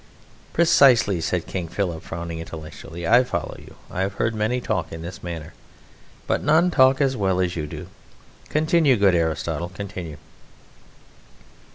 [0.51, 3.75] "Precisely," said King Philip, frowning intellectually; "I follow you.
[3.91, 5.53] I have heard many talk in this manner,
[6.25, 7.85] but none talk as well as you do.
[8.49, 10.17] Continue, good Aristotle, continue."